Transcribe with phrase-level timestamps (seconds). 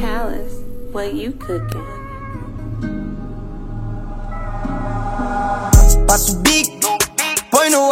[0.00, 0.62] Palace,
[0.92, 1.84] what you cooking?
[6.06, 6.96] Passo bico,
[7.50, 7.89] põe no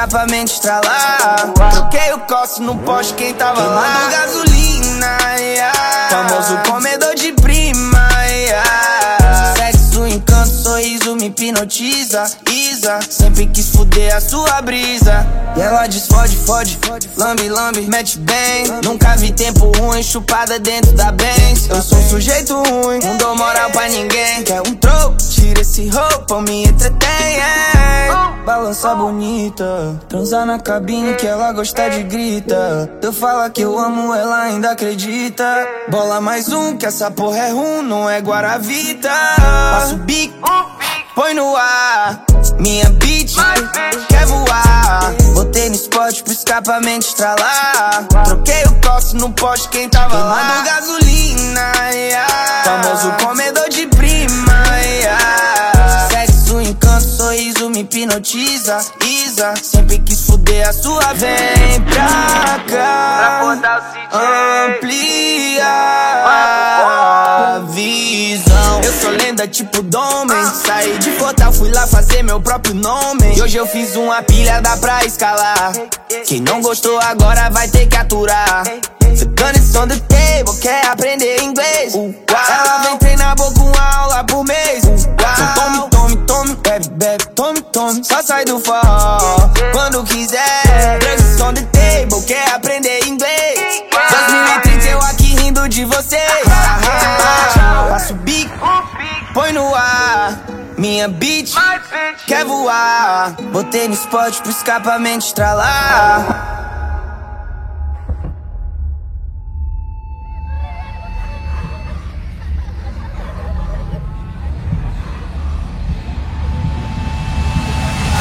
[0.00, 1.52] spot pro escapamento estralar.
[1.72, 4.04] Troquei o costo no poste, quem tava lá?
[4.04, 6.08] Do gasolina, yeah.
[6.10, 8.08] famoso comedor de prima.
[8.26, 9.54] Yeah.
[9.56, 12.24] Sexo, encanto, sorriso me hipnotiza.
[12.50, 15.26] Isa, sempre quis fuder a sua brisa.
[15.56, 16.78] E ela diz: fode, fode,
[17.16, 18.66] lambe, lambe, mete bem.
[18.82, 21.68] Nunca vi tempo ruim, chupada dentro da Benz.
[21.68, 24.42] Eu sou um sujeito ruim, não dou moral pra ninguém.
[24.44, 25.16] Quer um troco?
[25.70, 27.36] Esse roupa, me entretém.
[27.36, 28.42] yeah.
[28.44, 32.90] Balança bonita, transar na cabine que ela gosta de grita.
[33.00, 35.44] Eu falo que eu amo, ela ainda acredita.
[35.88, 39.12] Bola mais um, que essa porra é rum, não é Guaravita.
[39.70, 40.50] Passo o bico,
[41.14, 42.24] põe no ar.
[42.58, 43.32] Minha beat
[44.08, 45.14] quer voar.
[45.34, 48.08] Botei no spot pro escapamento estralar.
[48.24, 50.64] Troquei o costo no poste, quem tava lá?
[50.64, 52.64] gasolina, yeah.
[52.64, 53.59] famoso comedor
[56.70, 58.78] encanto, sorriso me hipnotiza.
[59.04, 61.12] Isa, sempre quis fuder a sua.
[61.14, 63.42] Vem pra cá,
[64.12, 65.66] amplia
[66.26, 68.80] a visão.
[68.82, 70.44] Eu sou lenda tipo Domen.
[70.64, 73.36] Saí de Fortal, fui lá fazer meu próprio nome.
[73.36, 75.72] E hoje eu fiz uma pilha, dá pra escalar.
[76.26, 78.64] Quem não gostou agora vai ter que aturar.
[78.64, 81.94] The gun is on the table, quer aprender inglês?
[81.94, 82.29] Ela
[88.20, 90.98] Só sai do forró quando quiser.
[90.98, 93.82] Drugs on the table, quer aprender inglês?
[93.90, 96.20] 2030 eu aqui rindo de você.
[97.88, 98.52] Passo o bico,
[99.32, 100.38] põe no ar.
[100.76, 101.54] Minha beat
[102.26, 103.36] quer voar.
[103.52, 106.59] Botei no spot pro escapamento estralar.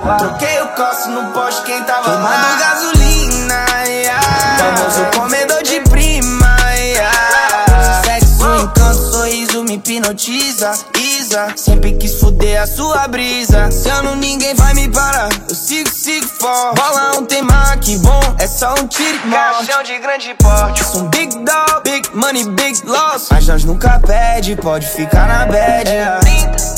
[0.00, 4.22] Troquei o costo no poste, quem tava Queimando gasolina, yeah.
[4.58, 8.02] Famoso comedor de prima, yeah.
[8.04, 14.16] Sexo, encanto, sorriso me hipnotiza Isa, sempre quis fuder a sua brisa Se eu não
[14.16, 18.72] ninguém vai me parar Eu sigo, sigo forte Bola um tema que bom, é só
[18.74, 20.84] um tiro e morte Caixão de grande porte.
[20.84, 25.46] Sou um big dog, big money, big loss Mas nós nunca perde, pode ficar na
[25.46, 26.20] bad yeah.
[26.20, 26.69] 30,